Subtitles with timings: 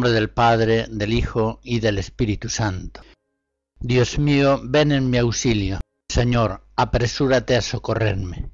[0.00, 3.02] Nombre del Padre, del Hijo y del Espíritu Santo.
[3.80, 5.78] Dios mío, ven en mi auxilio.
[6.08, 8.50] Señor, apresúrate a socorrerme.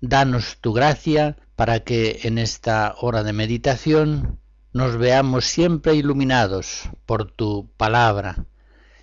[0.00, 4.38] Danos tu gracia para que en esta hora de meditación
[4.72, 8.46] nos veamos siempre iluminados por tu palabra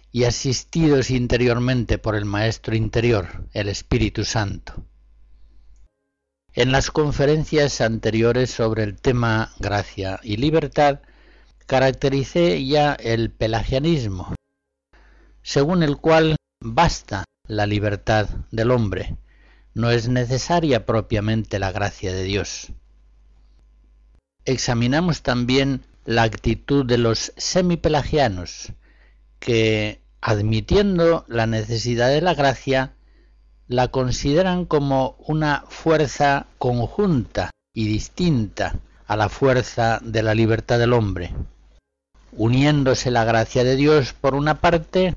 [0.09, 4.85] y asistidos interiormente por el Maestro interior, el Espíritu Santo.
[6.53, 11.01] En las conferencias anteriores sobre el tema gracia y libertad,
[11.65, 14.33] caractericé ya el pelagianismo,
[15.41, 19.17] según el cual basta la libertad del hombre,
[19.73, 22.71] no es necesaria propiamente la gracia de Dios.
[24.45, 28.73] Examinamos también la actitud de los semipelagianos,
[29.39, 32.93] que, admitiendo la necesidad de la gracia,
[33.67, 40.93] la consideran como una fuerza conjunta y distinta a la fuerza de la libertad del
[40.93, 41.33] hombre
[42.37, 45.15] uniéndose la gracia de Dios por una parte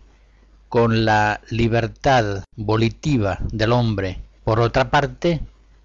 [0.68, 5.40] con la libertad volitiva del hombre, por otra parte,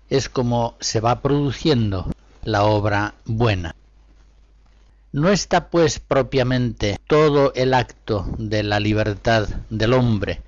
[0.09, 2.11] es como se va produciendo
[2.43, 3.75] la obra buena.
[5.13, 10.41] No está pues propiamente todo el acto de la libertad del hombre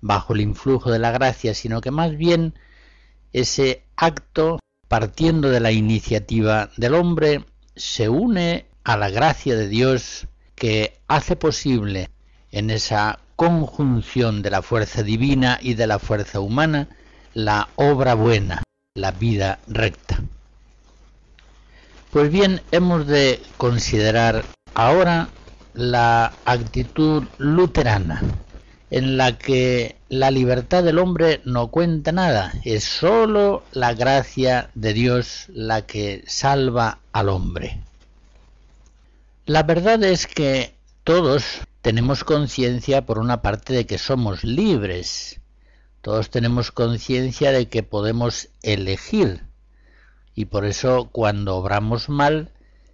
[0.00, 2.54] bajo el influjo de la gracia, sino que más bien
[3.32, 10.26] ese acto, partiendo de la iniciativa del hombre, se une a la gracia de Dios
[10.54, 12.10] que hace posible
[12.52, 16.88] en esa conjunción de la fuerza divina y de la fuerza humana
[17.32, 18.62] la obra buena,
[18.94, 20.20] la vida recta.
[22.12, 25.28] Pues bien, hemos de considerar ahora
[25.72, 28.22] la actitud luterana,
[28.90, 34.92] en la que la libertad del hombre no cuenta nada, es sólo la gracia de
[34.92, 37.80] Dios la que salva al hombre.
[39.46, 45.38] La verdad es que todos tenemos conciencia por una parte de que somos libres.
[46.00, 49.42] Todos tenemos conciencia de que podemos elegir.
[50.34, 52.52] Y por eso cuando obramos mal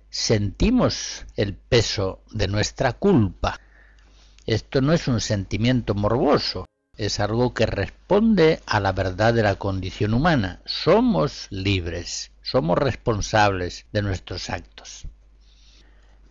[0.09, 3.61] sentimos el peso de nuestra culpa.
[4.45, 6.67] Esto no es un sentimiento morboso,
[6.97, 10.63] es algo que responde a la verdad de la condición humana.
[10.65, 15.07] Somos libres, somos responsables de nuestros actos.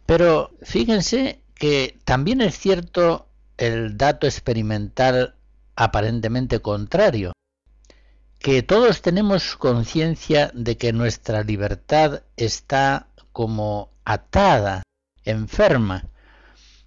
[0.09, 3.27] Pero fíjense que también es cierto
[3.57, 5.35] el dato experimental
[5.75, 7.33] aparentemente contrario,
[8.39, 14.81] que todos tenemos conciencia de que nuestra libertad está como atada,
[15.25, 16.07] enferma.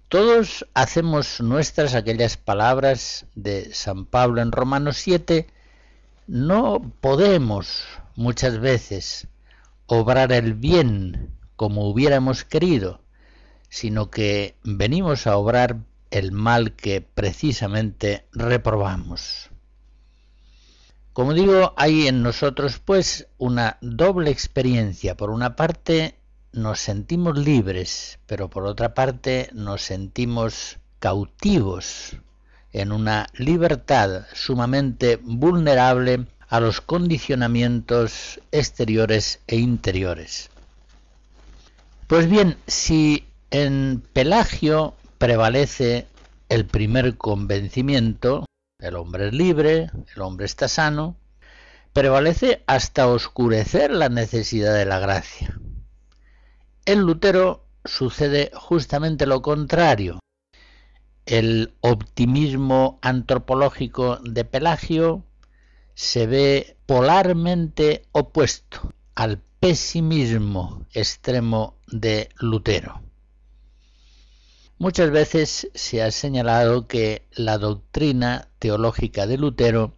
[0.09, 5.47] Todos hacemos nuestras aquellas palabras de San Pablo en Romanos 7,
[6.27, 7.85] no podemos
[8.17, 9.29] muchas veces
[9.85, 13.02] obrar el bien como hubiéramos querido,
[13.73, 15.77] sino que venimos a obrar
[16.11, 19.49] el mal que precisamente reprobamos.
[21.11, 25.17] Como digo, hay en nosotros pues una doble experiencia.
[25.17, 26.13] Por una parte
[26.51, 32.17] nos sentimos libres, pero por otra parte nos sentimos cautivos
[32.73, 40.51] en una libertad sumamente vulnerable a los condicionamientos exteriores e interiores.
[42.05, 46.07] Pues bien, si en Pelagio prevalece
[46.49, 48.45] el primer convencimiento,
[48.79, 51.17] el hombre es libre, el hombre está sano,
[51.93, 55.55] prevalece hasta oscurecer la necesidad de la gracia.
[56.85, 60.19] En Lutero sucede justamente lo contrario.
[61.27, 65.25] El optimismo antropológico de Pelagio
[65.93, 73.12] se ve polarmente opuesto al pesimismo extremo de Lutero.
[74.83, 79.95] Muchas veces se ha señalado que la doctrina teológica de Lutero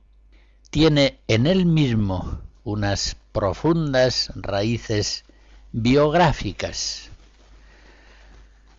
[0.69, 5.25] tiene en él mismo unas profundas raíces
[5.71, 7.09] biográficas.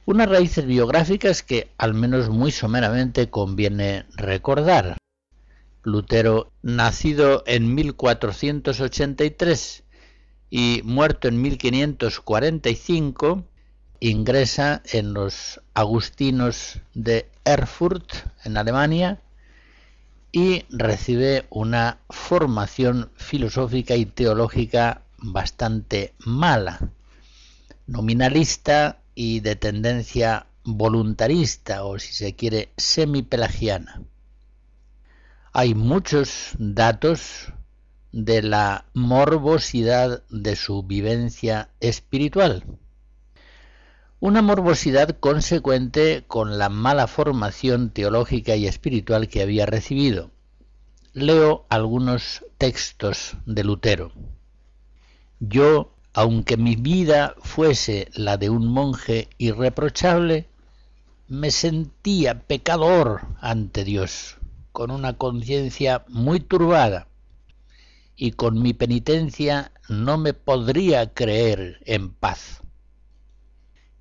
[0.05, 4.99] Unas raíces biográficas que al menos muy someramente conviene recordar.
[5.83, 9.83] Lutero, nacido en 1483
[10.51, 13.43] y muerto en 1545,
[14.01, 18.13] ingresa en los agustinos de Erfurt,
[18.45, 19.21] en Alemania,
[20.33, 26.91] y recibe una formación filosófica y teológica bastante mala,
[27.87, 34.03] nominalista y de tendencia voluntarista o si se quiere semipelagiana.
[35.53, 37.53] Hay muchos datos
[38.13, 42.65] de la morbosidad de su vivencia espiritual.
[44.19, 50.31] Una morbosidad consecuente con la mala formación teológica y espiritual que había recibido.
[51.13, 54.13] Leo algunos textos de Lutero.
[55.39, 60.49] Yo, aunque mi vida fuese la de un monje irreprochable,
[61.29, 64.39] me sentía pecador ante Dios,
[64.73, 67.07] con una conciencia muy turbada,
[68.17, 72.63] y con mi penitencia no me podría creer en paz.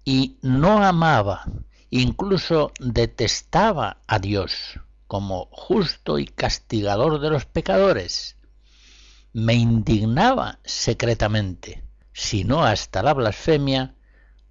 [0.05, 1.45] Y no amaba,
[1.89, 8.37] incluso detestaba a Dios como justo y castigador de los pecadores.
[9.33, 13.95] Me indignaba secretamente, si no hasta la blasfemia,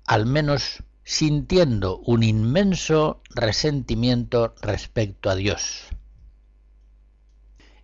[0.07, 5.85] al menos sintiendo un inmenso resentimiento respecto a Dios.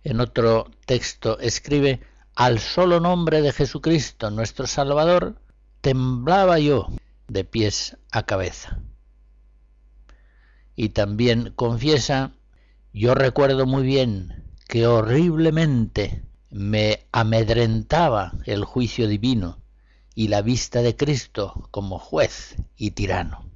[0.03, 2.01] En otro texto escribe,
[2.35, 5.39] al solo nombre de Jesucristo nuestro Salvador,
[5.81, 6.87] temblaba yo
[7.31, 8.81] de pies a cabeza.
[10.75, 12.33] Y también confiesa,
[12.93, 19.61] yo recuerdo muy bien que horriblemente me amedrentaba el juicio divino
[20.13, 23.49] y la vista de Cristo como juez y tirano.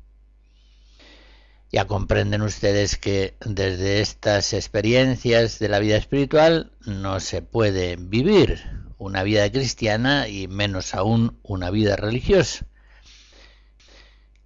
[1.70, 8.64] Ya comprenden ustedes que desde estas experiencias de la vida espiritual no se puede vivir
[8.98, 12.66] una vida cristiana y menos aún una vida religiosa.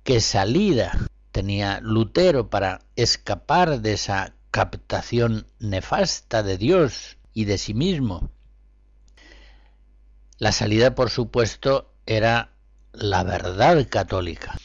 [0.09, 0.97] ¿Qué salida
[1.31, 8.31] tenía Lutero para escapar de esa captación nefasta de Dios y de sí mismo?
[10.39, 12.49] La salida, por supuesto, era
[12.91, 14.57] la verdad católica.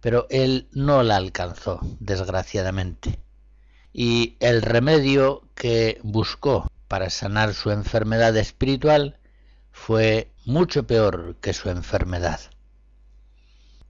[0.00, 3.20] Pero él no la alcanzó, desgraciadamente.
[3.92, 9.18] Y el remedio que buscó para sanar su enfermedad espiritual
[9.72, 12.40] fue mucho peor que su enfermedad.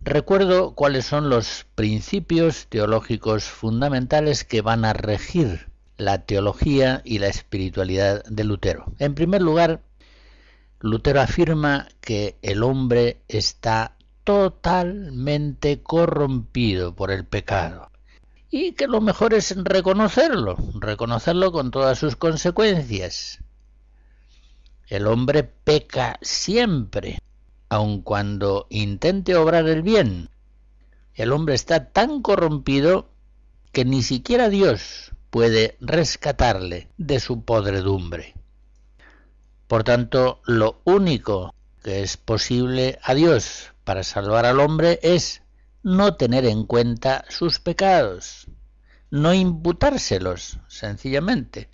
[0.05, 7.29] Recuerdo cuáles son los principios teológicos fundamentales que van a regir la teología y la
[7.29, 8.93] espiritualidad de Lutero.
[8.99, 9.83] En primer lugar,
[10.81, 17.93] Lutero afirma que el hombre está totalmente corrompido por el pecado
[18.51, 23.39] y que lo mejor es reconocerlo, reconocerlo con todas sus consecuencias.
[24.89, 27.19] El hombre peca siempre,
[27.73, 30.29] aun cuando intente obrar el bien.
[31.15, 33.09] El hombre está tan corrompido
[33.73, 38.35] que ni siquiera Dios puede rescatarle de su podredumbre.
[39.69, 45.41] Por tanto, lo único que es posible a Dios para salvar al hombre es
[45.83, 48.49] no tener en cuenta sus pecados,
[49.11, 51.71] no imputárselos, sencillamente,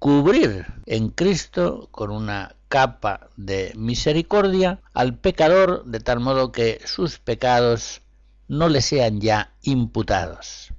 [0.00, 7.18] cubrir en Cristo con una capa de misericordia al pecador de tal modo que sus
[7.18, 8.02] pecados
[8.48, 10.72] no le sean ya imputados.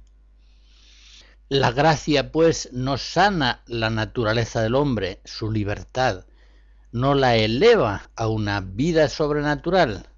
[1.48, 6.26] La gracia, pues, no sana la naturaleza del hombre, su libertad,
[6.92, 10.08] no la eleva a una vida sobrenatural,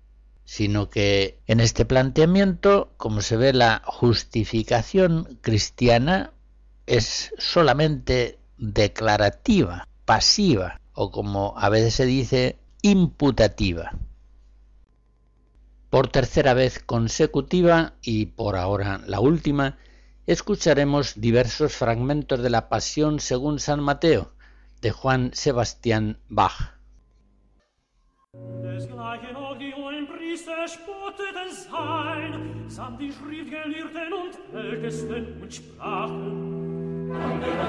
[0.45, 6.33] sino que en este planteamiento, como se ve, la justificación cristiana
[6.87, 13.93] es solamente declarativa, pasiva, o como a veces se dice, imputativa.
[15.89, 19.79] Por tercera vez consecutiva, y por ahora la última,
[20.27, 24.33] escucharemos diversos fragmentos de la Pasión según San Mateo,
[24.83, 26.75] de Juan Sebastián Bach.
[37.11, 37.61] Und der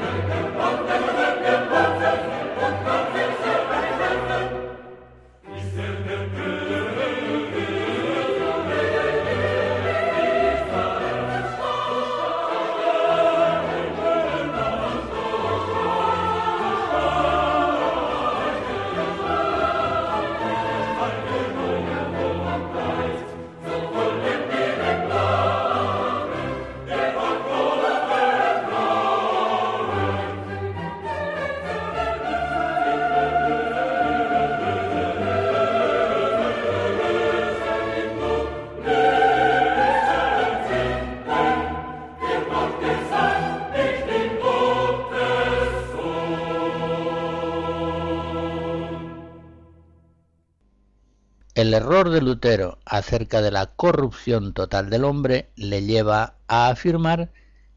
[51.72, 57.32] el error de Lutero acerca de la corrupción total del hombre le lleva a afirmar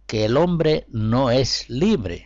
[0.08, 2.24] que el hombre no es libre.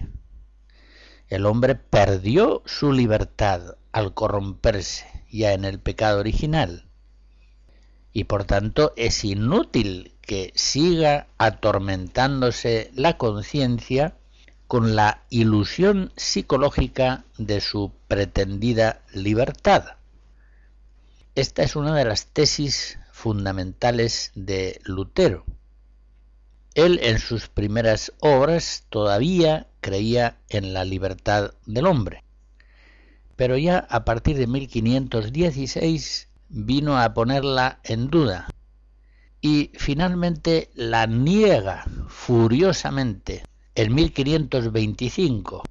[1.29, 6.87] El hombre perdió su libertad al corromperse ya en el pecado original
[8.15, 14.17] y por tanto es inútil que siga atormentándose la conciencia
[14.69, 19.98] con la ilusión psicológica de su pretendida libertad.
[21.39, 25.45] Esta es una de las tesis fundamentales de Lutero.
[26.75, 32.25] Él en sus primeras obras todavía creía en la libertad del hombre,
[33.37, 38.49] pero ya a partir de 1516 vino a ponerla en duda.
[39.41, 43.45] Y finalmente la niega furiosamente
[43.77, 45.63] en 1525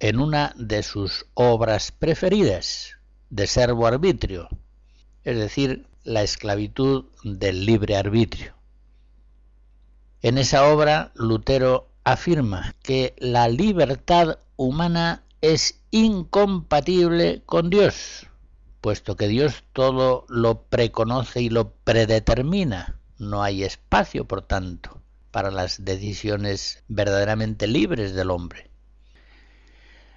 [0.00, 2.98] en una de sus obras preferidas,
[3.30, 4.50] de servo arbitrio,
[5.24, 8.54] es decir, la esclavitud del libre arbitrio.
[10.22, 18.26] En esa obra Lutero afirma que la libertad humana es incompatible con Dios,
[18.80, 22.98] puesto que Dios todo lo preconoce y lo predetermina.
[23.18, 25.00] No hay espacio, por tanto,
[25.30, 28.70] para las decisiones verdaderamente libres del hombre.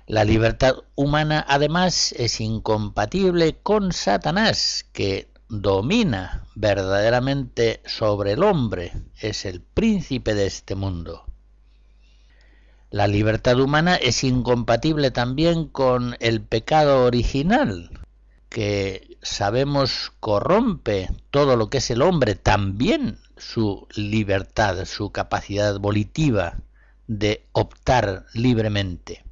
[0.08, 9.44] La libertad humana además es incompatible con Satanás, que domina verdaderamente sobre el hombre, es
[9.44, 11.26] el príncipe de este mundo.
[12.90, 18.00] La libertad humana es incompatible también con el pecado original,
[18.48, 26.60] que sabemos corrompe todo lo que es el hombre, también su libertad, su capacidad volitiva
[27.08, 29.27] de optar libremente.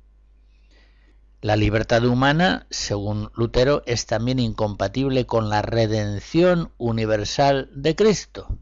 [1.46, 8.58] La libertad humana, según Lutero, es también incompatible con la redención universal de Cristo,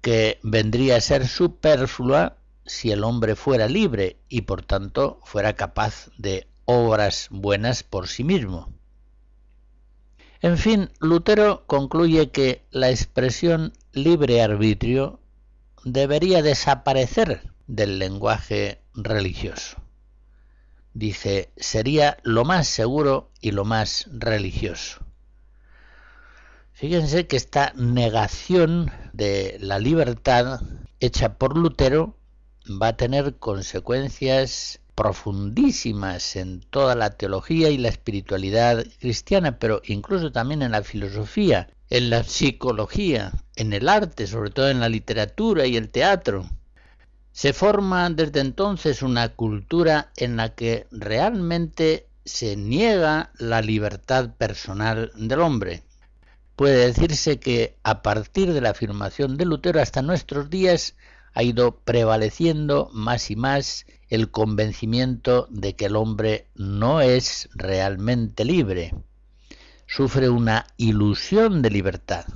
[0.00, 6.08] que vendría a ser superflua si el hombre fuera libre y por tanto fuera capaz
[6.16, 8.72] de obras buenas por sí mismo.
[10.40, 15.20] En fin, Lutero concluye que la expresión libre arbitrio
[15.84, 19.76] debería desaparecer del lenguaje religioso
[20.98, 24.98] dice, sería lo más seguro y lo más religioso.
[26.72, 30.60] Fíjense que esta negación de la libertad
[31.00, 32.16] hecha por Lutero
[32.70, 40.32] va a tener consecuencias profundísimas en toda la teología y la espiritualidad cristiana, pero incluso
[40.32, 45.66] también en la filosofía, en la psicología, en el arte, sobre todo en la literatura
[45.66, 46.48] y el teatro.
[47.32, 55.12] Se forma desde entonces una cultura en la que realmente se niega la libertad personal
[55.14, 55.82] del hombre.
[56.56, 60.96] Puede decirse que a partir de la afirmación de Lutero hasta nuestros días
[61.32, 68.44] ha ido prevaleciendo más y más el convencimiento de que el hombre no es realmente
[68.44, 68.94] libre.
[69.86, 72.26] Sufre una ilusión de libertad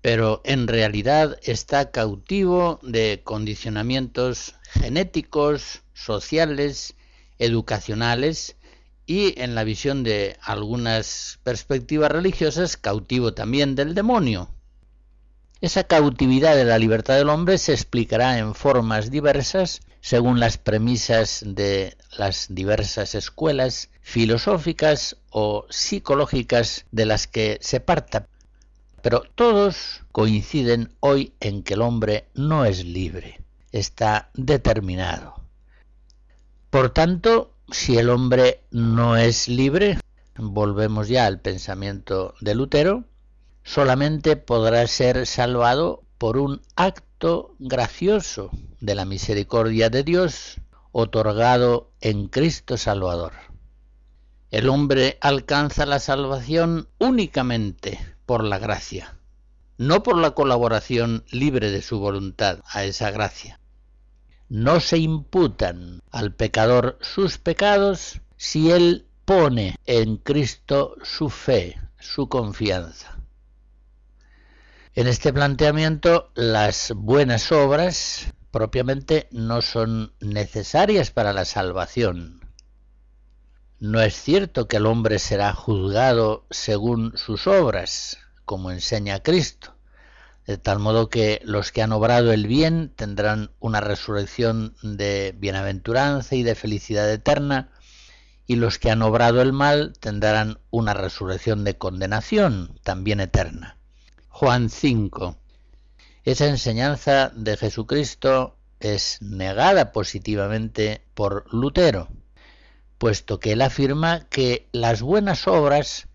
[0.00, 6.94] pero en realidad está cautivo de condicionamientos genéticos, sociales,
[7.38, 8.56] educacionales
[9.06, 14.50] y en la visión de algunas perspectivas religiosas cautivo también del demonio.
[15.60, 21.42] Esa cautividad de la libertad del hombre se explicará en formas diversas según las premisas
[21.44, 28.28] de las diversas escuelas filosóficas o psicológicas de las que se parta.
[29.08, 33.40] Pero todos coinciden hoy en que el hombre no es libre,
[33.72, 35.36] está determinado.
[36.68, 39.98] Por tanto, si el hombre no es libre,
[40.36, 43.04] volvemos ya al pensamiento de Lutero,
[43.64, 48.50] solamente podrá ser salvado por un acto gracioso
[48.80, 50.60] de la misericordia de Dios
[50.92, 53.32] otorgado en Cristo Salvador.
[54.50, 57.98] El hombre alcanza la salvación únicamente
[58.28, 59.16] por la gracia,
[59.78, 63.58] no por la colaboración libre de su voluntad a esa gracia.
[64.50, 72.28] No se imputan al pecador sus pecados si él pone en Cristo su fe, su
[72.28, 73.16] confianza.
[74.94, 82.37] En este planteamiento, las buenas obras propiamente no son necesarias para la salvación.
[83.80, 89.72] No es cierto que el hombre será juzgado según sus obras, como enseña Cristo,
[90.48, 96.34] de tal modo que los que han obrado el bien tendrán una resurrección de bienaventuranza
[96.34, 97.70] y de felicidad eterna,
[98.48, 103.76] y los que han obrado el mal tendrán una resurrección de condenación, también eterna.
[104.28, 105.36] Juan 5.
[106.24, 112.08] Esa enseñanza de Jesucristo es negada positivamente por Lutero,
[112.98, 116.08] puesto que él afirma que las buenas obras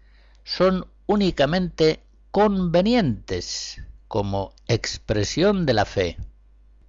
[0.44, 6.18] son únicamente convenientes como expresión de la fe,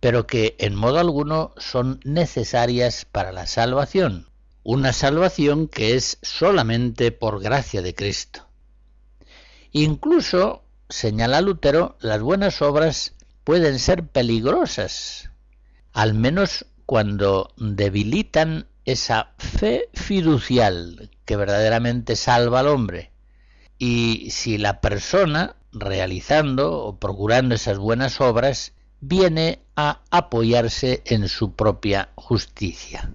[0.01, 4.29] pero que en modo alguno son necesarias para la salvación,
[4.63, 8.47] una salvación que es solamente por gracia de Cristo.
[9.73, 15.31] Incluso, señala Lutero, las buenas obras pueden ser peligrosas,
[15.93, 23.11] al menos cuando debilitan esa fe fiducial que verdaderamente salva al hombre.
[23.79, 31.55] Y si la persona, realizando o procurando esas buenas obras, viene a apoyarse en su
[31.55, 33.13] propia justicia.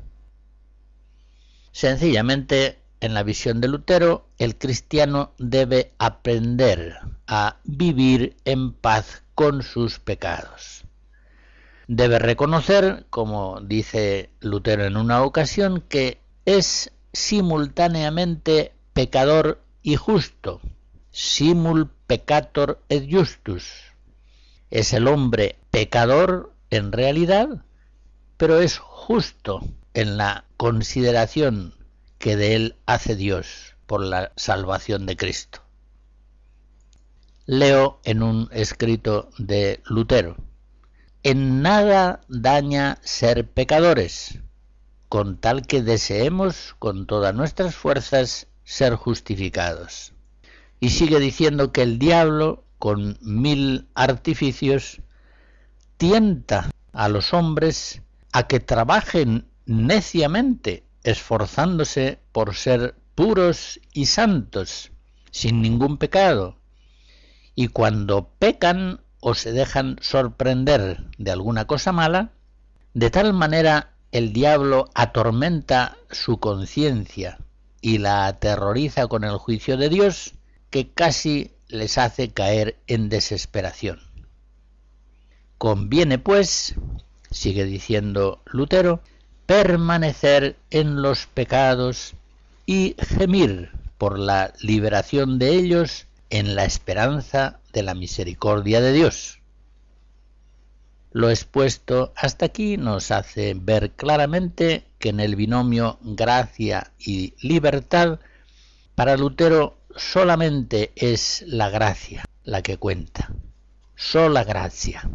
[1.72, 9.64] Sencillamente, en la visión de Lutero, el cristiano debe aprender a vivir en paz con
[9.64, 10.84] sus pecados.
[11.92, 20.62] Debe reconocer, como dice Lutero en una ocasión, que es simultáneamente pecador y justo,
[21.10, 23.72] simul peccator et justus.
[24.70, 27.66] Es el hombre pecador en realidad,
[28.38, 31.74] pero es justo en la consideración
[32.20, 35.64] que de él hace Dios por la salvación de Cristo.
[37.48, 40.38] Leo en un escrito de Lutero,
[41.24, 44.40] en nada daña ser pecadores,
[45.10, 50.14] con tal que deseemos con todas nuestras fuerzas ser justificados.
[50.80, 55.02] Y sigue diciendo que el diablo, con mil artificios,
[55.98, 58.02] tienta a los hombres
[58.32, 64.92] a que trabajen neciamente, esforzándose por ser puros y santos,
[65.32, 66.58] sin ningún pecado.
[67.56, 72.32] Y cuando pecan o se dejan sorprender de alguna cosa mala,
[72.94, 77.40] de tal manera el diablo atormenta su conciencia
[77.82, 80.34] y la aterroriza con el juicio de Dios,
[80.70, 84.00] que casi les hace caer en desesperación.
[85.58, 86.76] Conviene, pues,
[87.32, 89.02] sigue diciendo Lutero,
[89.46, 92.14] permanecer en los pecados
[92.66, 99.40] y gemir por la liberación de ellos en la esperanza de la misericordia de Dios.
[101.12, 108.20] Lo expuesto hasta aquí nos hace ver claramente que en el binomio gracia y libertad,
[108.94, 113.32] para Lutero solamente es la gracia la que cuenta,
[113.96, 115.10] sola gracia.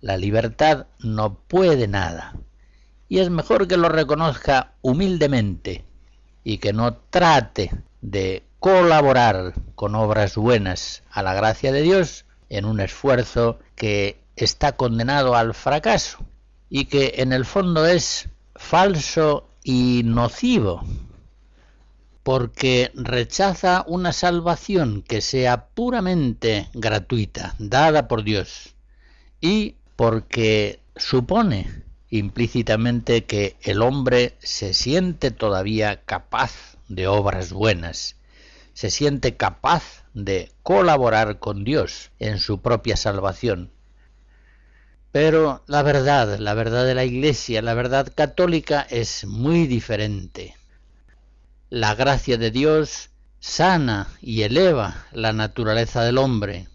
[0.00, 2.34] La libertad no puede nada
[3.08, 5.84] y es mejor que lo reconozca humildemente
[6.44, 12.66] y que no trate de colaborar con obras buenas a la gracia de Dios en
[12.66, 16.18] un esfuerzo que está condenado al fracaso
[16.68, 20.82] y que en el fondo es falso y nocivo
[22.22, 28.74] porque rechaza una salvación que sea puramente gratuita, dada por Dios,
[29.40, 38.16] y porque supone implícitamente que el hombre se siente todavía capaz de obras buenas,
[38.72, 43.72] se siente capaz de colaborar con Dios en su propia salvación.
[45.12, 50.56] Pero la verdad, la verdad de la Iglesia, la verdad católica es muy diferente.
[51.68, 56.68] La gracia de Dios sana y eleva la naturaleza del hombre,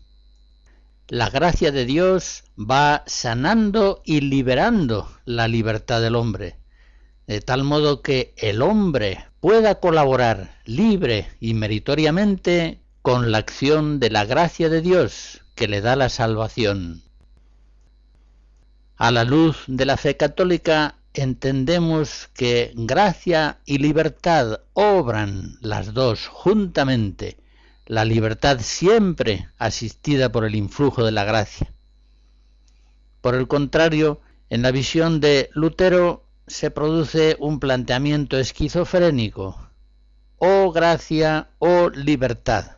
[1.07, 6.57] la gracia de Dios va sanando y liberando la libertad del hombre,
[7.27, 14.09] de tal modo que el hombre pueda colaborar libre y meritoriamente con la acción de
[14.09, 17.03] la gracia de Dios que le da la salvación.
[18.95, 26.25] A la luz de la fe católica entendemos que gracia y libertad obran las dos
[26.25, 27.37] juntamente
[27.85, 31.71] la libertad siempre asistida por el influjo de la gracia.
[33.21, 39.69] Por el contrario, en la visión de Lutero se produce un planteamiento esquizofrénico,
[40.37, 42.77] o gracia o libertad.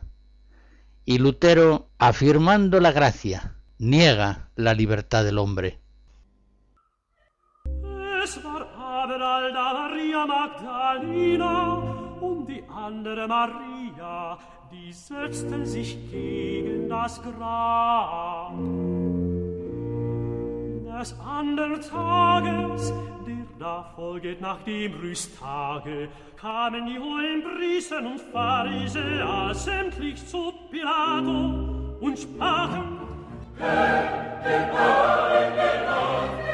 [1.04, 5.78] Y Lutero, afirmando la gracia, niega la libertad del hombre.
[14.70, 18.52] die setzten sich gegen das Grab.
[20.84, 22.92] Des andern Tages
[23.26, 31.96] der Da folget nach dem Rüsttage, kamen die hohen Priester und Pharisäer sämtlich zu Pilato
[32.00, 33.00] und sprachen,
[33.56, 36.47] Herr, den Wahrheit, den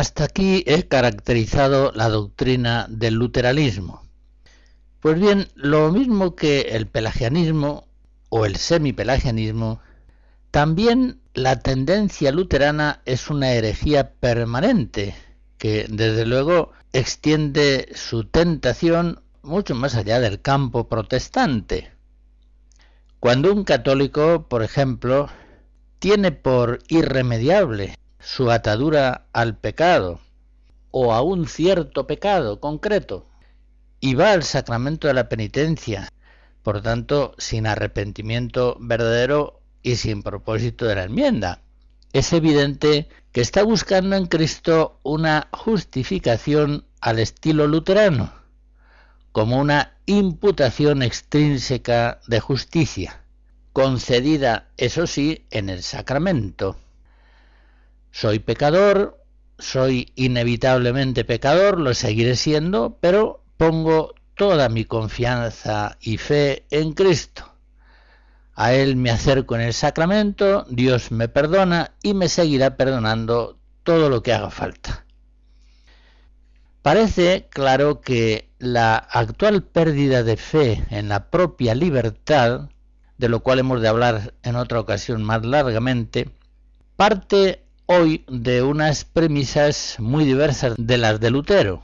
[0.00, 4.00] Hasta aquí he caracterizado la doctrina del luteranismo.
[4.98, 7.86] Pues bien, lo mismo que el pelagianismo
[8.30, 9.82] o el semipelagianismo,
[10.50, 15.14] también la tendencia luterana es una herejía permanente
[15.58, 21.92] que desde luego extiende su tentación mucho más allá del campo protestante.
[23.18, 25.28] Cuando un católico, por ejemplo,
[25.98, 30.20] tiene por irremediable su atadura al pecado
[30.90, 33.26] o a un cierto pecado concreto
[34.00, 36.08] y va al sacramento de la penitencia,
[36.62, 41.62] por tanto sin arrepentimiento verdadero y sin propósito de la enmienda.
[42.12, 48.32] Es evidente que está buscando en Cristo una justificación al estilo luterano,
[49.32, 53.22] como una imputación extrínseca de justicia,
[53.72, 56.76] concedida, eso sí, en el sacramento.
[58.10, 59.22] Soy pecador,
[59.58, 67.44] soy inevitablemente pecador, lo seguiré siendo, pero pongo toda mi confianza y fe en Cristo.
[68.54, 74.08] A Él me acerco en el sacramento, Dios me perdona y me seguirá perdonando todo
[74.08, 75.04] lo que haga falta.
[76.82, 82.70] Parece claro que la actual pérdida de fe en la propia libertad,
[83.18, 86.30] de lo cual hemos de hablar en otra ocasión más largamente,
[86.96, 91.82] parte hoy de unas premisas muy diversas de las de Lutero.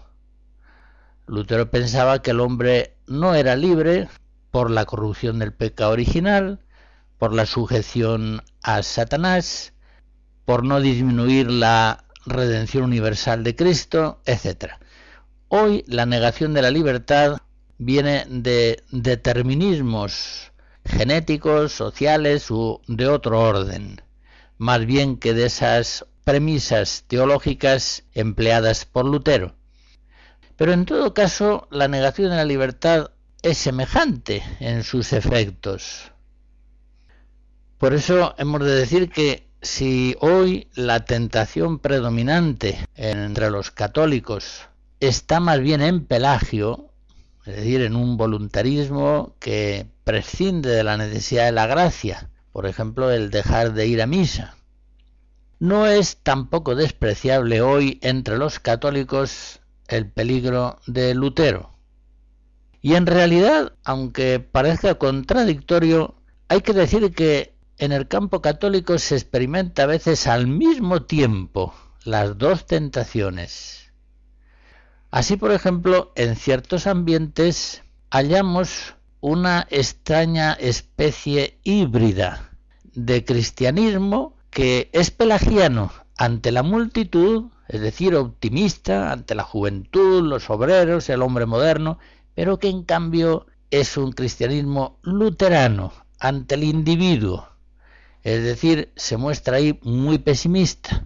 [1.26, 4.08] Lutero pensaba que el hombre no era libre
[4.52, 6.60] por la corrupción del pecado original,
[7.18, 9.72] por la sujeción a Satanás,
[10.44, 14.74] por no disminuir la redención universal de Cristo, etc.
[15.48, 17.38] Hoy la negación de la libertad
[17.78, 20.52] viene de determinismos
[20.84, 24.05] genéticos, sociales u de otro orden
[24.58, 29.54] más bien que de esas premisas teológicas empleadas por Lutero.
[30.56, 33.10] Pero en todo caso, la negación de la libertad
[33.42, 36.10] es semejante en sus efectos.
[37.78, 44.68] Por eso hemos de decir que si hoy la tentación predominante entre los católicos
[45.00, 46.90] está más bien en Pelagio,
[47.44, 53.10] es decir, en un voluntarismo que prescinde de la necesidad de la gracia, por ejemplo,
[53.10, 54.56] el dejar de ir a misa.
[55.58, 61.74] No es tampoco despreciable hoy entre los católicos el peligro de Lutero.
[62.80, 66.14] Y en realidad, aunque parezca contradictorio,
[66.48, 71.74] hay que decir que en el campo católico se experimenta a veces al mismo tiempo
[72.04, 73.92] las dos tentaciones.
[75.10, 82.45] Así, por ejemplo, en ciertos ambientes hallamos una extraña especie híbrida
[82.96, 90.48] de cristianismo que es pelagiano ante la multitud, es decir, optimista ante la juventud, los
[90.50, 91.98] obreros, el hombre moderno,
[92.34, 97.48] pero que en cambio es un cristianismo luterano ante el individuo,
[98.22, 101.04] es decir, se muestra ahí muy pesimista.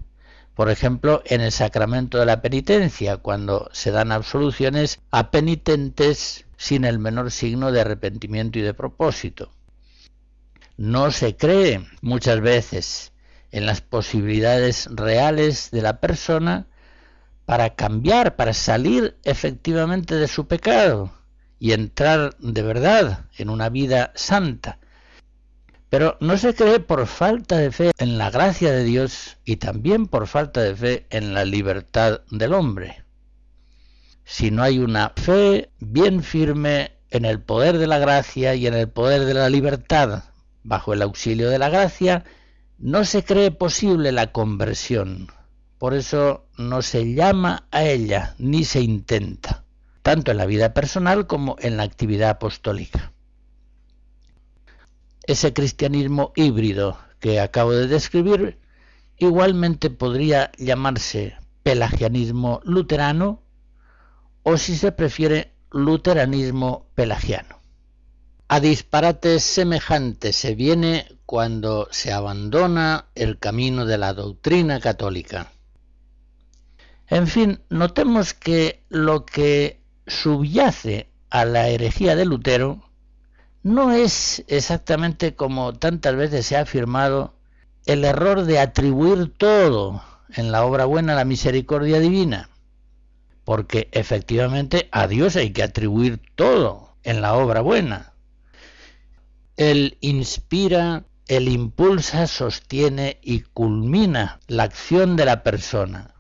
[0.54, 6.84] Por ejemplo, en el sacramento de la penitencia, cuando se dan absoluciones a penitentes sin
[6.84, 9.50] el menor signo de arrepentimiento y de propósito.
[10.80, 13.12] No se cree muchas veces
[13.50, 16.68] en las posibilidades reales de la persona
[17.44, 21.12] para cambiar, para salir efectivamente de su pecado
[21.58, 24.78] y entrar de verdad en una vida santa.
[25.90, 30.06] Pero no se cree por falta de fe en la gracia de Dios y también
[30.06, 33.04] por falta de fe en la libertad del hombre
[34.24, 38.74] si no hay una fe bien firme en el poder de la gracia y en
[38.74, 40.22] el poder de la libertad,
[40.62, 42.24] bajo el auxilio de la gracia,
[42.78, 45.28] No se cree posible la conversión,
[45.76, 49.64] por eso no se llama a ella ni se intenta,
[50.02, 53.12] tanto en la vida personal como en la actividad apostólica.
[55.26, 58.58] Ese cristianismo híbrido que acabo de describir
[59.18, 63.42] igualmente podría llamarse pelagianismo luterano
[64.42, 67.59] o si se prefiere luteranismo pelagiano.
[68.52, 75.52] A disparates semejantes se viene cuando se abandona el camino de la doctrina católica.
[77.06, 82.82] En fin, notemos que lo que subyace a la herejía de Lutero
[83.62, 87.36] no es exactamente como tantas veces se ha afirmado
[87.86, 90.02] el error de atribuir todo
[90.34, 92.50] en la obra buena a la misericordia divina,
[93.44, 98.09] porque efectivamente a Dios hay que atribuir todo en la obra buena.
[99.60, 106.14] Él inspira, él impulsa, sostiene y culmina la acción de la persona.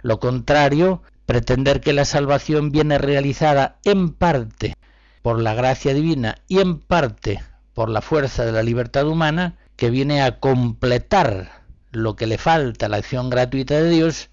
[0.00, 4.72] Lo contrario, pretender que la salvación viene realizada en parte
[5.20, 7.42] por la gracia divina y en parte
[7.74, 12.86] por la fuerza de la libertad humana, que viene a completar lo que le falta
[12.86, 14.30] a la acción gratuita de Dios,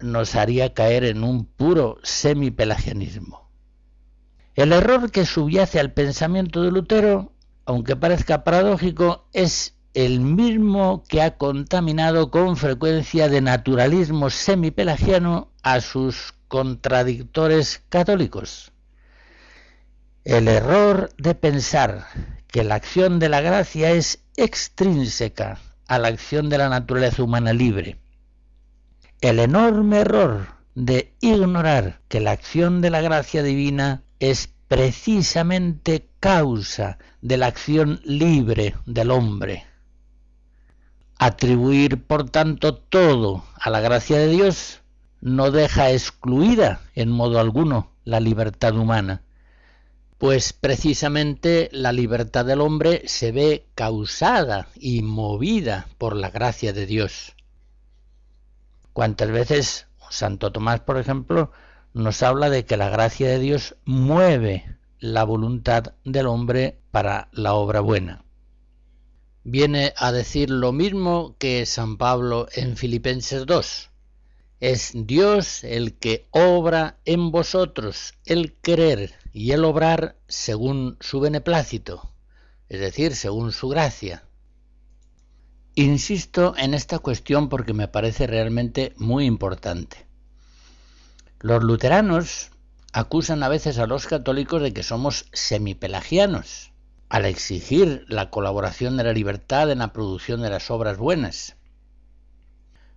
[0.00, 3.47] nos haría caer en un puro semipelagianismo.
[4.58, 7.30] El error que subyace al pensamiento de Lutero,
[7.64, 15.80] aunque parezca paradójico, es el mismo que ha contaminado con frecuencia de naturalismo semipelagiano a
[15.80, 18.72] sus contradictores católicos.
[20.24, 22.08] El error de pensar
[22.48, 27.52] que la acción de la gracia es extrínseca a la acción de la naturaleza humana
[27.52, 28.00] libre.
[29.20, 36.98] El enorme error de ignorar que la acción de la gracia divina es precisamente causa
[37.22, 39.64] de la acción libre del hombre.
[41.18, 44.82] Atribuir, por tanto, todo a la gracia de Dios
[45.20, 49.22] no deja excluida en modo alguno la libertad humana,
[50.18, 56.86] pues precisamente la libertad del hombre se ve causada y movida por la gracia de
[56.86, 57.34] Dios.
[58.92, 61.52] ¿Cuántas veces Santo Tomás, por ejemplo,
[61.98, 67.54] nos habla de que la gracia de Dios mueve la voluntad del hombre para la
[67.54, 68.24] obra buena.
[69.42, 73.90] Viene a decir lo mismo que San Pablo en Filipenses 2.
[74.60, 82.12] Es Dios el que obra en vosotros el querer y el obrar según su beneplácito,
[82.68, 84.22] es decir, según su gracia.
[85.74, 90.07] Insisto en esta cuestión porque me parece realmente muy importante.
[91.40, 92.50] Los luteranos
[92.92, 96.72] acusan a veces a los católicos de que somos semipelagianos,
[97.08, 101.56] al exigir la colaboración de la libertad en la producción de las obras buenas.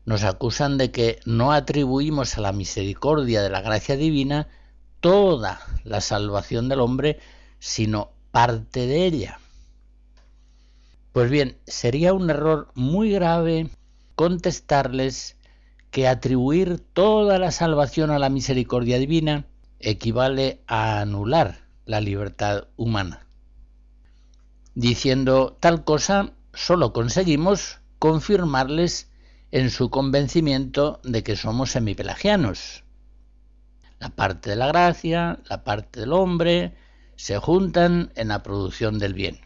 [0.06, 4.47] Nos acusan de que no atribuimos a la misericordia de la gracia divina
[5.01, 7.19] toda la salvación del hombre,
[7.60, 9.39] sino parte de ella.
[11.13, 13.69] Pues bien, sería un error muy grave
[14.15, 15.38] contestarles
[15.91, 19.45] que atribuir toda la salvación a la misericordia divina
[19.80, 23.27] equivale a anular la libertad humana.
[24.73, 29.12] Diciendo tal cosa, solo conseguimos confirmarles
[29.51, 32.86] en su convencimiento de que somos semipelagianos.
[33.99, 36.73] La parte de la gracia, la parte del hombre,
[37.17, 39.41] se juntan en la producción del bien.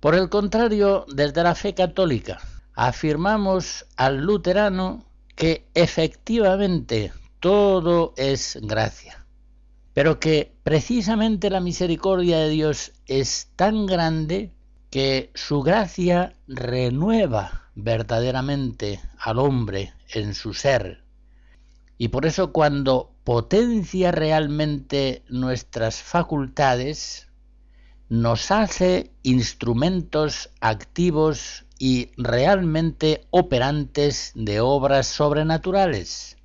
[0.00, 2.40] Por el contrario, desde la fe católica,
[2.74, 5.04] afirmamos al luterano
[5.34, 9.26] que efectivamente todo es gracia,
[9.94, 14.52] pero que precisamente la misericordia de Dios es tan grande
[14.90, 21.02] que su gracia renueva verdaderamente al hombre en su ser.
[21.98, 27.28] Y por eso cuando potencia realmente nuestras facultades,
[28.08, 36.36] nos hace instrumentos activos y realmente operantes de obras sobrenaturales.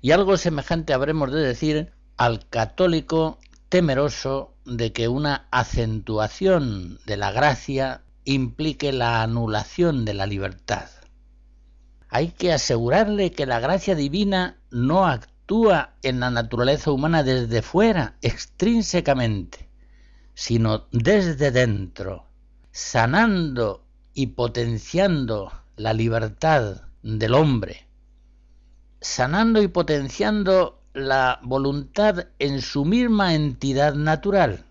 [0.00, 7.30] Y algo semejante habremos de decir al católico temeroso de que una acentuación de la
[7.30, 10.88] gracia implique la anulación de la libertad.
[12.08, 18.16] Hay que asegurarle que la gracia divina no actúa en la naturaleza humana desde fuera,
[18.20, 19.70] extrínsecamente,
[20.34, 22.26] sino desde dentro,
[22.76, 27.86] sanando y potenciando la libertad del hombre,
[29.00, 34.66] sanando y potenciando la voluntad en su misma entidad natural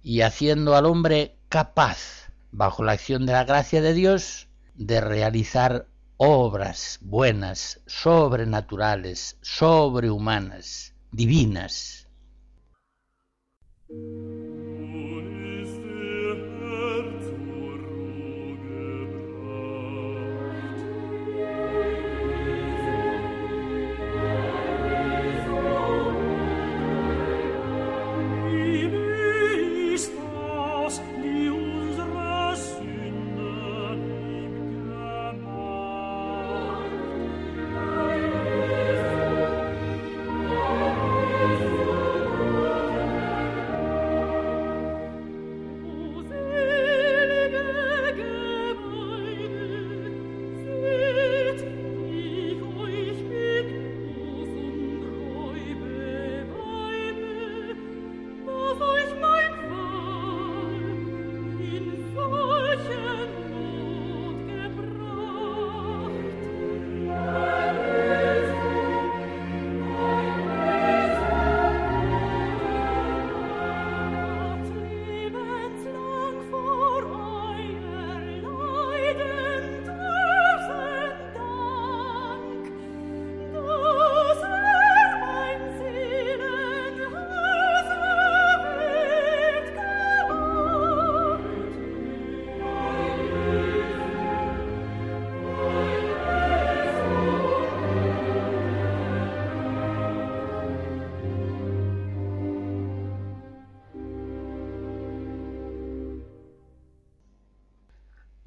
[0.00, 5.88] y haciendo al hombre capaz bajo la acción de la gracia de Dios, de realizar
[6.18, 12.06] obras buenas, sobrenaturales, sobrehumanas, divinas.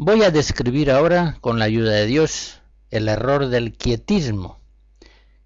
[0.05, 2.59] Voy a describir ahora, con la ayuda de Dios,
[2.91, 4.59] el error del quietismo,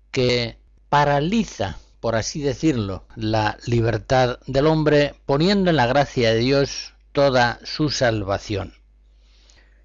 [0.10, 0.58] que
[0.90, 7.60] paraliza, por así decirlo, la libertad del hombre, poniendo en la gracia de Dios toda
[7.66, 8.74] su salvación.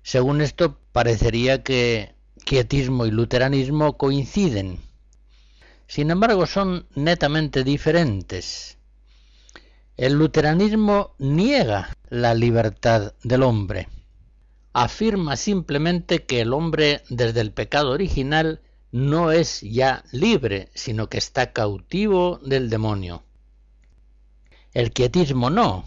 [0.03, 4.79] Según esto, parecería que quietismo y luteranismo coinciden.
[5.87, 8.79] Sin embargo, son netamente diferentes.
[9.99, 13.87] El luteranismo niega la libertad del hombre
[14.73, 21.19] afirma simplemente que el hombre desde el pecado original no es ya libre, sino que
[21.19, 23.23] está cautivo del demonio.
[24.75, 25.85] El quietismo no.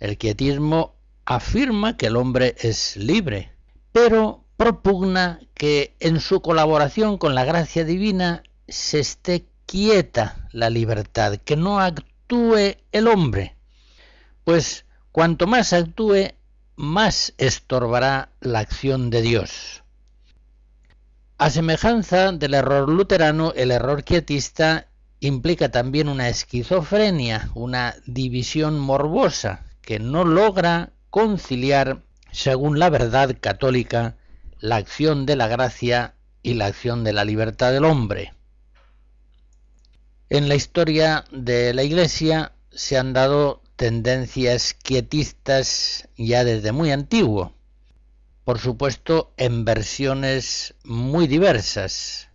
[0.00, 3.52] El quietismo afirma que el hombre es libre,
[3.92, 11.36] pero propugna que en su colaboración con la gracia divina se esté quieta la libertad,
[11.36, 13.56] que no actúe el hombre,
[14.44, 16.32] pues cuanto más actúe,
[16.78, 19.82] más estorbará la acción de Dios.
[21.36, 24.86] A semejanza del error luterano, el error quietista
[25.18, 34.14] implica también una esquizofrenia, una división morbosa que no logra conciliar, según la verdad católica,
[34.60, 36.14] la acción de la gracia
[36.44, 38.34] y la acción de la libertad del hombre.
[40.30, 47.52] En la historia de la Iglesia se han dado tendencias quietistas ya desde muy antiguo,
[48.44, 52.28] por supuesto en versiones muy diversas.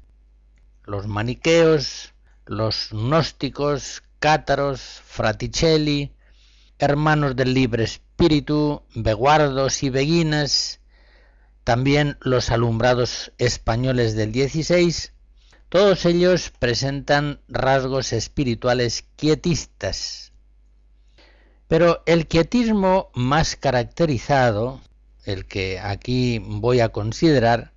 [0.86, 2.14] Los maniqueos,
[2.46, 6.14] los gnósticos, cátaros, fraticelli,
[6.80, 10.80] hermanos del libre espíritu, beguardos y beguinas,
[11.66, 15.12] también los alumbrados españoles del 16,
[15.68, 20.33] todos ellos presentan rasgos espirituales quietistas,
[21.68, 24.82] pero el quietismo más caracterizado,
[25.26, 27.74] el que aquí voy a considerar,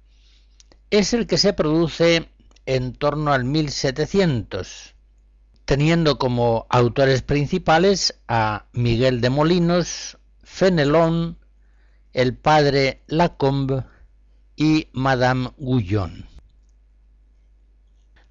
[0.91, 2.29] es el que se produce
[2.67, 4.95] en torno al 1700,
[5.65, 11.39] teniendo como autores principales a Miguel de Molinos, Fenelón,
[12.13, 13.85] el padre Lacombe
[14.57, 16.27] y Madame Guyon.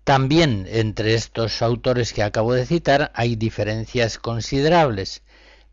[0.03, 5.23] También entre estos autores que acabo de citar hay diferencias considerables,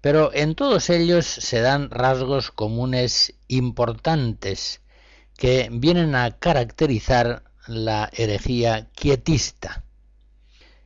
[0.02, 4.82] pero en todos ellos se dan rasgos comunes importantes
[5.38, 9.84] que vienen a caracterizar la herejía quietista.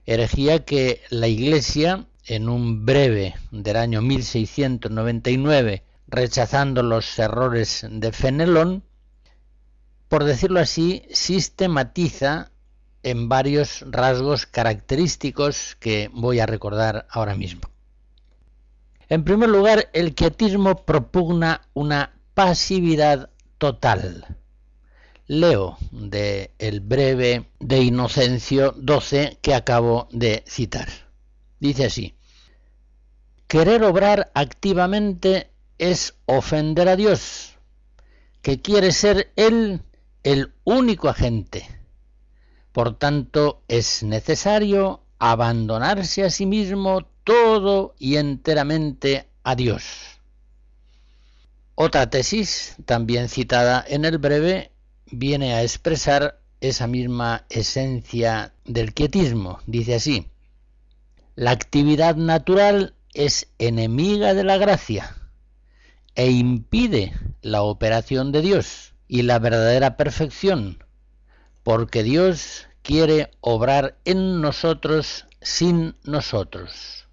[0.05, 8.85] Herejía que la Iglesia, en un breve del año 1699, rechazando los errores de Fenelón,
[10.09, 12.51] por decirlo así, sistematiza
[13.03, 17.63] en varios rasgos característicos que voy a recordar ahora mismo.
[19.09, 24.37] En primer lugar, el quietismo propugna una pasividad total.
[25.29, 30.89] Leo de el breve de Inocencio XII que acabo de citar.
[31.61, 32.17] Dice así,
[33.47, 37.57] querer obrar activamente es ofender a Dios,
[38.43, 39.83] que quiere ser Él
[40.25, 41.69] el único agente.
[42.73, 49.83] Por tanto, es necesario abandonarse a sí mismo todo y enteramente a Dios.
[51.75, 54.71] Otra tesis, también citada en el breve,
[55.11, 59.59] viene a expresar esa misma esencia del quietismo.
[59.67, 60.29] Dice así,
[61.35, 65.17] la actividad natural es enemiga de la gracia
[66.15, 67.13] e impide
[67.43, 70.79] la operación de Dios y la verdadera perfección,
[71.65, 77.06] porque Dios quiere obrar en nosotros sin nosotros.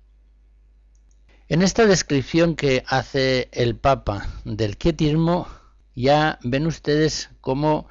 [1.54, 5.48] En esta descripción que hace el Papa del quietismo,
[5.94, 7.88] ya ven ustedes cómo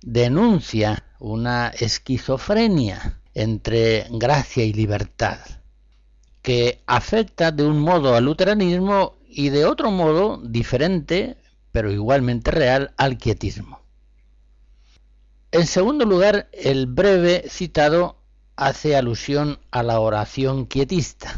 [0.00, 5.40] denuncia una esquizofrenia entre gracia y libertad,
[6.40, 11.36] que afecta de un modo al luteranismo y de otro modo diferente,
[11.72, 13.80] pero igualmente real, al quietismo.
[15.50, 18.22] En segundo lugar, el breve citado
[18.54, 21.34] hace alusión a la oración quietista,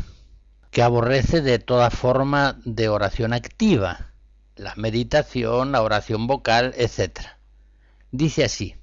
[0.77, 4.13] que aborrece de toda forma de oración activa,
[4.57, 7.21] la meditación, la oración vocal, etc.
[8.11, 8.77] Dice así,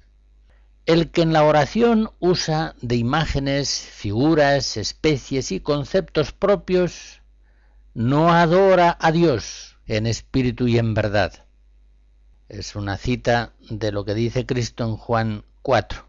[0.86, 7.22] el que en la oración usa de imágenes, figuras, especies y conceptos propios,
[7.94, 11.46] no adora a Dios en espíritu y en verdad.
[12.48, 16.04] Es una cita de lo que dice Cristo en Juan 4.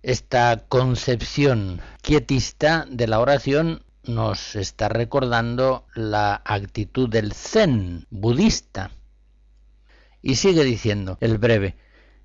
[0.00, 8.90] Esta concepción quietista de la oración nos está recordando la actitud del zen budista.
[10.22, 11.76] Y sigue diciendo el breve,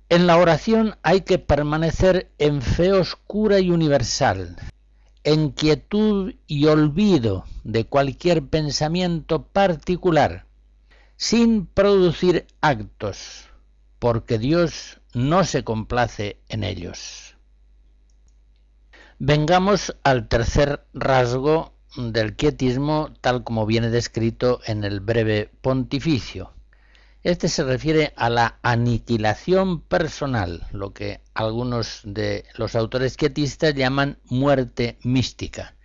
[0.08, 4.56] en la oración hay que permanecer en fe oscura y universal,
[5.24, 10.46] en quietud y olvido de cualquier pensamiento particular,
[11.16, 13.44] sin producir actos,
[13.98, 17.31] porque Dios no se complace en ellos.
[19.24, 26.52] Vengamos al tercer rasgo del quietismo tal como viene descrito en el breve pontificio.
[27.22, 34.18] Este se refiere a la aniquilación personal, lo que algunos de los autores quietistas llaman
[34.24, 35.76] muerte mística.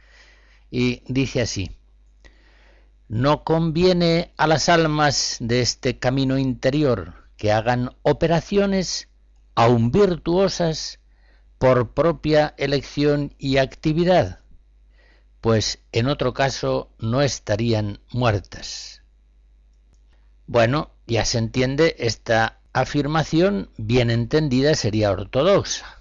[0.72, 1.70] Y dice así,
[3.08, 9.10] no conviene a las almas de este camino interior que hagan operaciones
[9.54, 10.98] aun virtuosas
[11.58, 14.40] por propia elección y actividad,
[15.42, 19.02] pues en otro caso no estarían muertas.
[20.46, 25.98] Bueno, ya se entiende, esta afirmación bien entendida sería ortodoxa.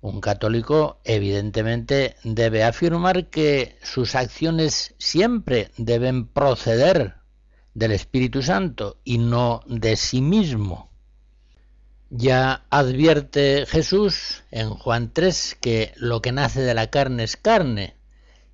[0.00, 7.14] Un católico evidentemente debe afirmar que sus acciones siempre deben proceder
[7.72, 10.90] del Espíritu Santo y no de sí mismo.
[12.16, 17.96] Ya advierte Jesús en Juan 3 que lo que nace de la carne es carne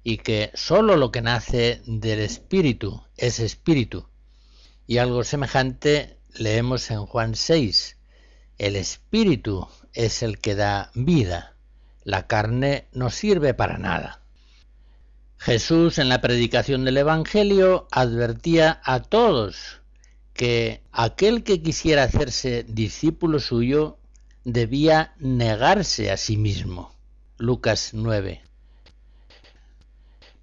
[0.03, 4.07] y que sólo lo que nace del Espíritu es Espíritu.
[4.87, 7.99] Y algo semejante leemos en Juan 6.
[8.57, 11.55] El Espíritu es el que da vida.
[12.03, 14.23] La carne no sirve para nada.
[15.37, 19.80] Jesús en la predicación del Evangelio advertía a todos
[20.33, 23.99] que aquel que quisiera hacerse discípulo suyo
[24.45, 26.93] debía negarse a sí mismo.
[27.39, 28.43] Lucas 9.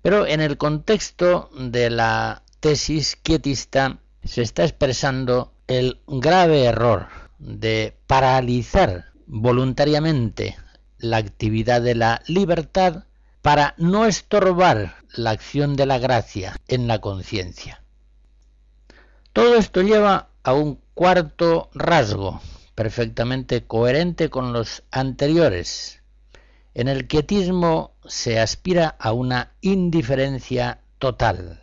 [0.01, 7.07] Pero en el contexto de la tesis quietista se está expresando el grave error
[7.39, 10.55] de paralizar voluntariamente
[10.97, 13.03] la actividad de la libertad
[13.41, 17.83] para no estorbar la acción de la gracia en la conciencia.
[19.37, 22.41] Todo esto lleva a un cuarto rasgo,
[22.73, 26.01] perfectamente coherente con los anteriores.
[26.73, 31.61] En el quietismo se aspira a una indiferencia total.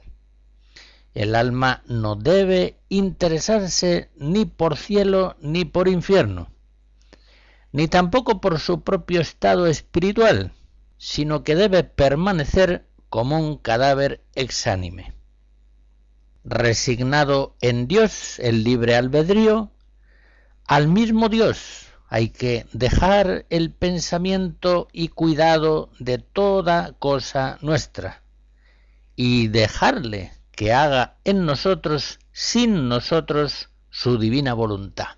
[1.14, 6.47] El alma no debe interesarse ni por cielo ni por infierno,
[7.72, 10.53] ni tampoco por su propio estado espiritual,
[10.97, 15.13] sino que debe permanecer como un cadáver exánime.
[16.45, 19.70] Resignado en Dios el libre albedrío,
[20.66, 28.22] al mismo Dios hay que dejar el pensamiento y cuidado de toda cosa nuestra
[29.16, 35.16] y dejarle que haga en nosotros, sin nosotros, su divina voluntad.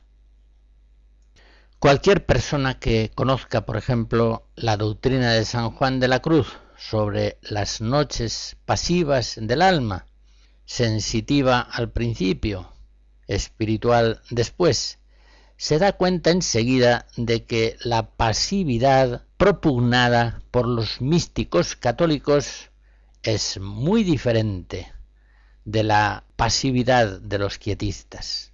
[1.78, 7.38] Cualquier persona que conozca, por ejemplo, la doctrina de San Juan de la Cruz sobre
[7.42, 10.06] las noches pasivas del alma,
[10.66, 12.72] sensitiva al principio,
[13.26, 14.98] espiritual después,
[15.56, 22.70] se da cuenta enseguida de que la pasividad propugnada por los místicos católicos
[23.22, 24.92] es muy diferente
[25.64, 28.52] de la pasividad de los quietistas,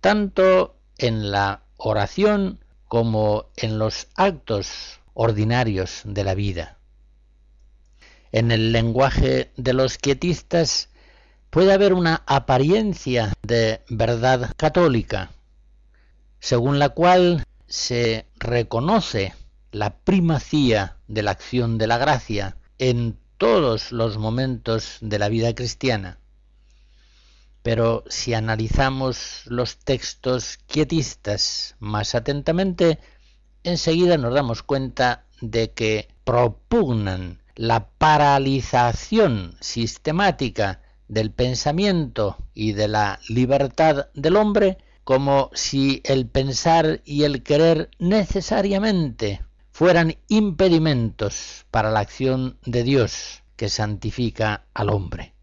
[0.00, 6.78] tanto en la oración como en los actos ordinarios de la vida.
[8.32, 10.90] En el lenguaje de los quietistas
[11.50, 15.30] puede haber una apariencia de verdad católica,
[16.40, 19.34] según la cual se reconoce
[19.72, 25.54] la primacía de la acción de la gracia en todos los momentos de la vida
[25.54, 26.18] cristiana.
[27.62, 33.00] Pero si analizamos los textos quietistas más atentamente,
[33.64, 43.20] enseguida nos damos cuenta de que propugnan la paralización sistemática del pensamiento y de la
[43.28, 49.40] libertad del hombre como si el pensar y el querer necesariamente
[49.70, 55.34] fueran impedimentos para la acción de Dios que santifica al hombre.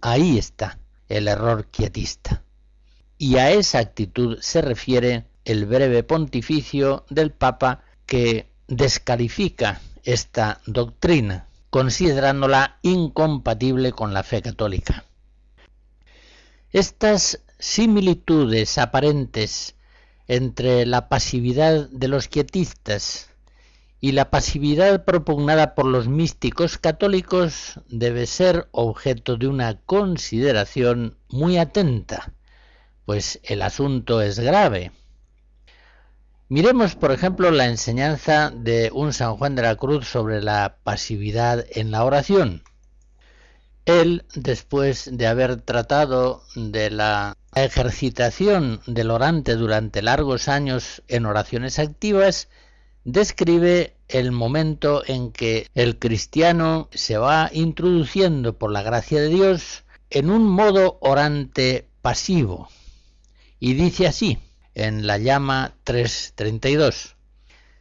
[0.00, 0.78] Ahí está
[1.08, 2.42] el error quietista.
[3.16, 11.45] Y a esa actitud se refiere el breve pontificio del Papa que descalifica esta doctrina,
[11.70, 15.04] considerándola incompatible con la fe católica.
[16.72, 19.76] Estas similitudes aparentes
[20.28, 23.30] entre la pasividad de los quietistas
[24.00, 31.56] y la pasividad propugnada por los místicos católicos debe ser objeto de una consideración muy
[31.58, 32.32] atenta,
[33.04, 34.92] pues el asunto es grave.
[36.48, 41.66] Miremos, por ejemplo, la enseñanza de un San Juan de la Cruz sobre la pasividad
[41.72, 42.62] en la oración.
[43.84, 51.80] Él, después de haber tratado de la ejercitación del orante durante largos años en oraciones
[51.80, 52.48] activas,
[53.02, 59.82] describe el momento en que el cristiano se va introduciendo por la gracia de Dios
[60.10, 62.68] en un modo orante pasivo.
[63.58, 64.38] Y dice así,
[64.76, 67.16] en la llama 332,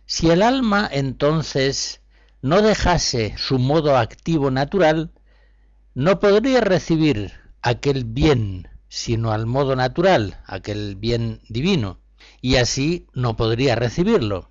[0.08, 2.02] si el alma entonces
[2.42, 5.12] no dejase su modo activo natural,
[5.94, 12.00] no podría recibir aquel bien sino al modo natural, aquel bien divino,
[12.40, 14.50] y así no podría recibirlo.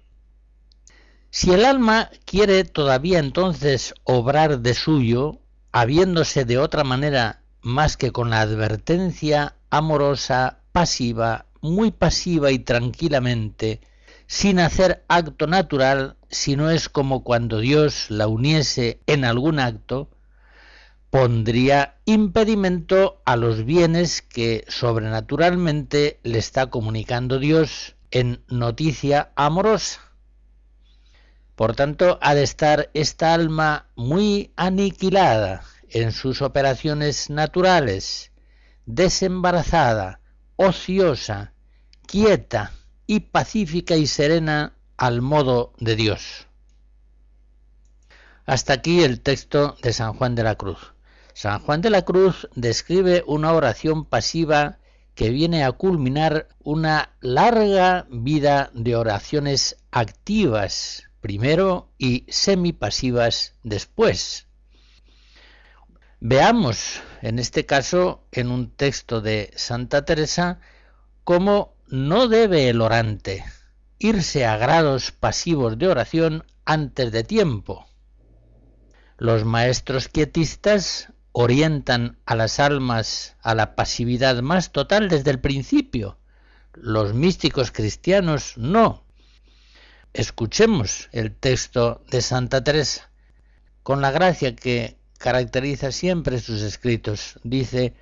[1.31, 5.41] Si el alma quiere todavía entonces obrar de suyo,
[5.73, 13.81] habiéndose de otra manera más que con la advertencia amorosa, pasiva, muy pasiva y tranquilamente,
[14.27, 20.11] sin hacer acto natural, si no es como cuando Dios la uniese en algún acto,
[21.09, 30.01] pondría impedimento a los bienes que sobrenaturalmente le está comunicando Dios en noticia amorosa.
[31.55, 38.33] Por tanto, ha de estar esta alma muy aniquilada en sus operaciones naturales,
[38.85, 40.21] desembarazada,
[40.57, 41.54] ociosa,
[42.07, 42.73] quieta
[43.07, 46.47] y pacífica y serena al modo de Dios.
[48.47, 50.93] Hasta aquí el texto de San Juan de la Cruz.
[51.33, 54.79] San Juan de la Cruz describe una oración pasiva
[55.15, 64.47] que viene a culminar una larga vida de oraciones activas primero y semipasivas después.
[66.21, 70.61] Veamos, en este caso, en un texto de Santa Teresa,
[71.23, 73.45] cómo no debe el orante
[73.99, 77.87] irse a grados pasivos de oración antes de tiempo.
[79.17, 86.19] Los maestros quietistas orientan a las almas a la pasividad más total desde el principio.
[86.75, 89.05] Los místicos cristianos no.
[90.13, 93.11] Escuchemos el texto de Santa Teresa
[93.83, 97.39] con la gracia que caracteriza siempre sus escritos.
[97.43, 97.95] Dice,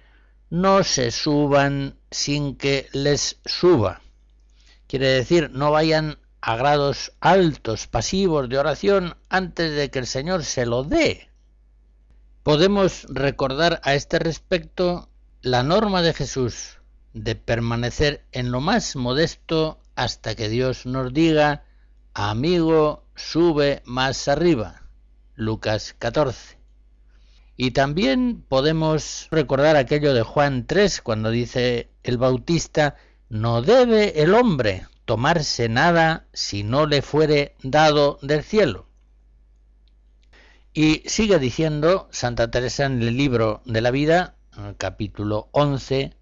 [0.51, 4.01] no se suban sin que les suba.
[4.87, 10.45] Quiere decir, no vayan a grados altos, pasivos de oración antes de que el Señor
[10.45, 11.31] se lo dé.
[12.43, 15.09] Podemos recordar a este respecto
[15.41, 16.79] la norma de Jesús
[17.15, 21.65] de permanecer en lo más modesto hasta que Dios nos diga,
[22.15, 24.83] amigo, sube más arriba.
[25.35, 26.59] Lucas 14.
[27.57, 32.97] Y también podemos recordar aquello de Juan 3 cuando dice el Bautista,
[33.29, 38.87] no debe el hombre tomarse nada si no le fuere dado del cielo.
[40.75, 44.37] Y sigue diciendo Santa Teresa en el libro de la vida,
[44.79, 46.15] capítulo 11,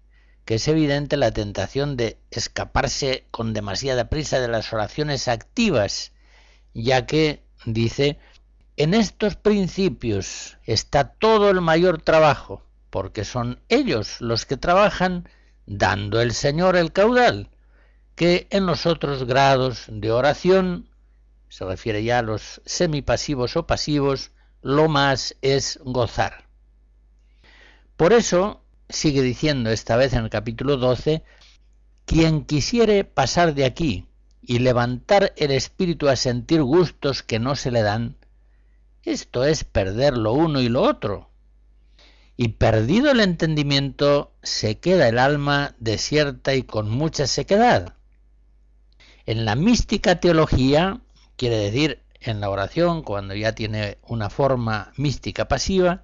[0.45, 6.11] que es evidente la tentación de escaparse con demasiada prisa de las oraciones activas,
[6.73, 8.19] ya que, dice,
[8.75, 15.29] en estos principios está todo el mayor trabajo, porque son ellos los que trabajan
[15.65, 17.49] dando el Señor el caudal,
[18.15, 20.89] que en los otros grados de oración,
[21.49, 24.31] se refiere ya a los semipasivos o pasivos,
[24.61, 26.45] lo más es gozar.
[27.97, 31.23] Por eso, sigue diciendo esta vez en el capítulo 12,
[32.05, 34.07] quien quisiere pasar de aquí
[34.41, 38.17] y levantar el espíritu a sentir gustos que no se le dan,
[39.03, 41.30] esto es perder lo uno y lo otro.
[42.41, 47.93] Y perdido el entendimiento, se queda el alma desierta y con mucha sequedad.
[49.27, 51.01] En la mística teología,
[51.35, 56.01] quiere decir en la oración, cuando ya tiene una forma mística pasiva,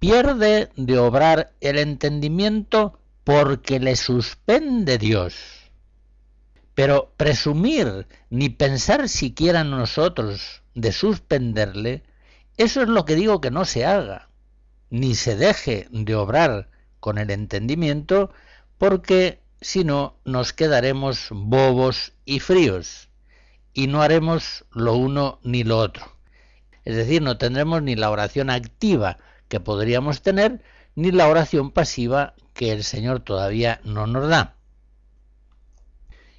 [0.00, 5.36] pierde de obrar el entendimiento porque le suspende Dios.
[6.74, 12.02] Pero presumir ni pensar siquiera nosotros de suspenderle,
[12.56, 14.30] eso es lo que digo que no se haga,
[14.94, 16.68] ni se deje de obrar
[17.00, 18.30] con el entendimiento,
[18.78, 23.08] porque si no nos quedaremos bobos y fríos,
[23.72, 26.16] y no haremos lo uno ni lo otro.
[26.84, 29.18] Es decir, no tendremos ni la oración activa
[29.48, 30.62] que podríamos tener,
[30.94, 34.53] ni la oración pasiva que el Señor todavía no nos da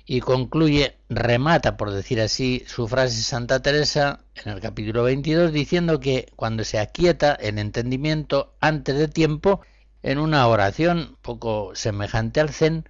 [0.05, 5.99] y concluye, remata, por decir así, su frase Santa Teresa en el capítulo 22 diciendo
[5.99, 9.61] que cuando se aquieta el entendimiento antes de tiempo,
[10.03, 12.87] en una oración poco semejante al zen,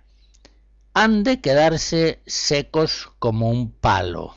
[0.93, 4.35] han de quedarse secos como un palo.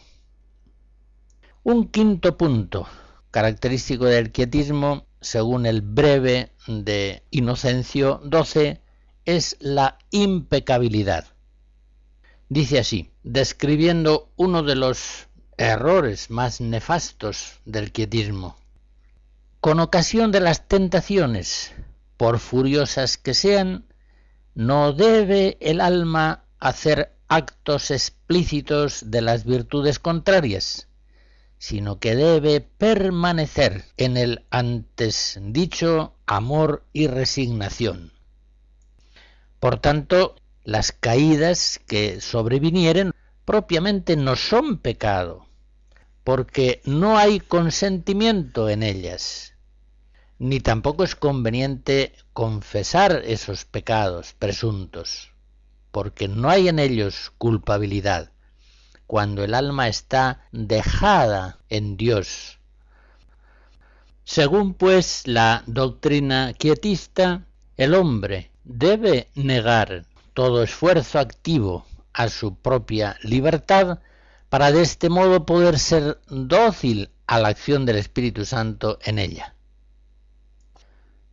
[1.65, 2.87] Un quinto punto,
[3.33, 8.81] característico del quietismo, según el breve de Inocencio XII,
[9.25, 11.27] es la impecabilidad
[12.49, 15.29] Dice así, describiendo uno de los
[15.59, 18.57] errores más nefastos del quietismo.
[19.61, 21.73] Con ocasión de las tentaciones,
[22.17, 23.85] por furiosas que sean,
[24.55, 30.89] no debe el alma hacer actos explícitos de las virtudes contrarias,
[31.59, 38.13] sino que debe permanecer en el antes dicho amor y resignación.
[39.61, 40.37] Por tanto,
[40.69, 43.13] las caídas que sobrevinieren
[43.47, 45.47] propiamente no son pecado,
[46.25, 49.55] porque no hay consentimiento en ellas,
[50.39, 55.31] ni tampoco es conveniente confesar esos pecados presuntos,
[55.91, 58.31] porque no hay en ellos culpabilidad,
[59.07, 62.59] cuando el alma está dejada en Dios.
[64.25, 67.47] Según pues la doctrina quietista,
[67.79, 70.05] el hombre debe negar
[70.39, 73.99] todo esfuerzo activo a su propia libertad
[74.49, 79.57] para de este modo poder ser dócil a la acción del Espíritu Santo en ella.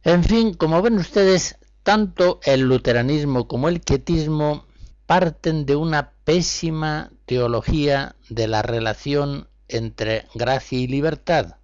[0.02, 4.66] En fin, como ven ustedes, tanto el luteranismo como el quietismo
[5.06, 11.58] parten de una pésima teología de la relación entre gracia y libertad.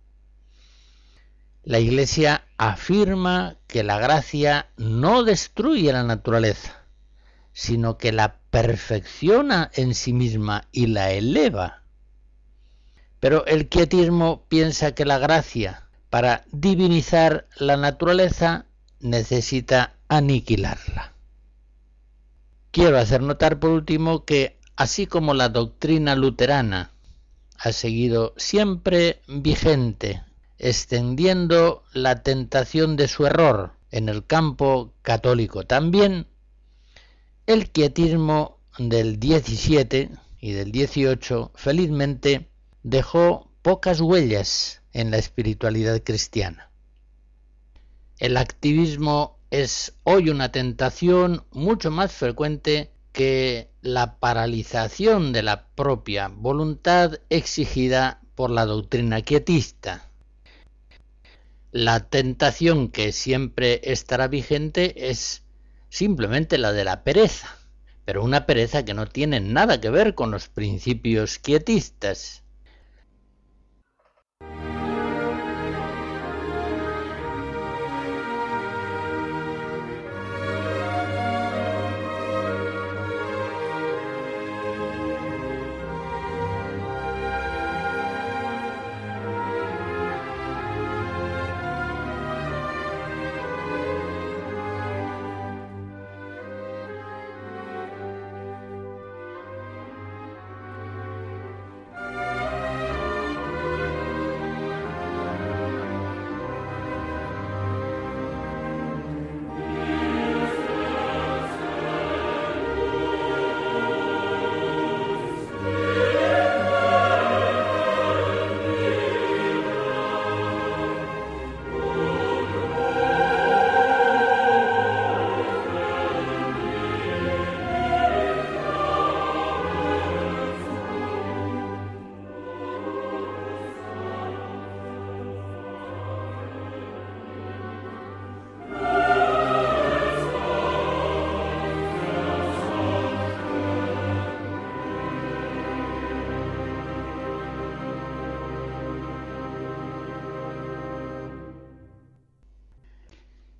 [1.63, 6.80] La Iglesia afirma que la gracia no destruye la naturaleza,
[7.53, 11.83] sino que la perfecciona en sí misma y la eleva.
[13.19, 18.65] Pero el quietismo piensa que la gracia, para divinizar la naturaleza,
[18.99, 21.13] necesita aniquilarla.
[22.71, 26.91] Quiero hacer notar por último que, así como la doctrina luterana
[27.57, 30.23] ha seguido siempre vigente,
[30.57, 36.27] extendiendo la tentación de su error en el campo católico también,
[37.47, 42.49] el quietismo del 17 y del 18 felizmente
[42.83, 46.71] dejó pocas huellas en la espiritualidad cristiana.
[48.19, 56.29] El activismo es hoy una tentación mucho más frecuente que la paralización de la propia
[56.29, 60.09] voluntad exigida por la doctrina quietista.
[61.71, 65.40] La tentación que siempre estará vigente es
[65.91, 67.49] simplemente la de la pereza,
[68.05, 72.45] pero una pereza que no tiene nada que ver con los principios quietistas.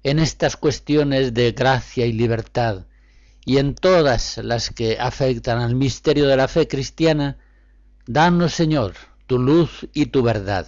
[0.04, 2.86] En estas cuestiones de gracia y libertad
[3.46, 7.38] y en todas las que afectan al misterio de la fe cristiana,
[8.06, 8.94] danos, Señor,
[9.28, 10.68] tu luz y tu verdad.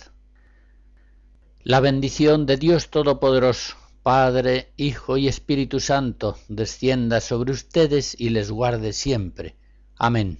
[1.64, 8.52] La bendición de Dios Todopoderoso, Padre, Hijo y Espíritu Santo, descienda sobre ustedes y les
[8.52, 9.56] guarde siempre.
[9.96, 10.40] Amén.